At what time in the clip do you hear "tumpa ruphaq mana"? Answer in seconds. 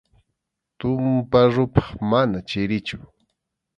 0.79-2.37